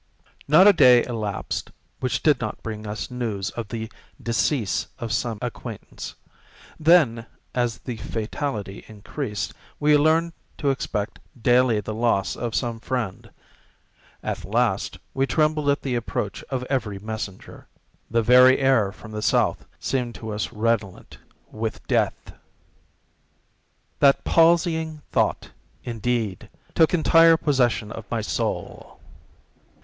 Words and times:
Not 0.47 0.67
a 0.67 0.73
day 0.73 1.03
elapsed 1.03 1.69
which 1.99 2.23
did 2.23 2.41
not 2.41 2.63
bring 2.63 2.87
us 2.87 3.11
news 3.11 3.51
of 3.51 3.67
the 3.67 3.91
decease 4.19 4.87
of 4.97 5.13
some 5.13 5.37
acquaintance. 5.43 6.15
Then 6.79 7.27
as 7.53 7.77
the 7.77 7.97
fatality 7.97 8.83
increased, 8.87 9.53
we 9.79 9.95
learned 9.97 10.33
to 10.57 10.71
expect 10.71 11.19
daily 11.39 11.81
the 11.81 11.93
loss 11.93 12.35
of 12.35 12.55
some 12.55 12.79
friend. 12.79 13.29
At 14.23 14.43
length 14.43 14.97
we 15.13 15.27
trembled 15.27 15.69
at 15.69 15.83
the 15.83 15.93
approach 15.93 16.43
of 16.49 16.63
every 16.63 16.97
messenger. 16.97 17.67
The 18.09 18.23
very 18.23 18.57
air 18.57 18.91
from 18.91 19.11
the 19.11 19.21
South 19.21 19.65
seemed 19.79 20.15
to 20.15 20.31
us 20.31 20.51
redolent 20.51 21.19
with 21.51 21.85
death. 21.85 22.33
That 23.99 24.23
palsying 24.23 25.03
thought, 25.11 25.51
indeed, 25.83 26.49
took 26.73 26.95
entire 26.95 27.37
possession 27.37 27.91
of 27.91 28.09
my 28.09 28.21
soul. 28.21 28.99